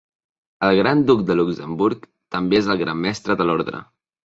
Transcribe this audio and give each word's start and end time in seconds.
El 0.67 0.77
Gran 0.79 1.03
Duc 1.09 1.21
de 1.27 1.35
Luxemburg 1.41 2.09
també 2.39 2.59
és 2.63 2.73
el 2.77 2.83
Gran 2.83 3.07
Mestre 3.07 3.39
de 3.43 3.49
l'Ordre. 3.51 3.87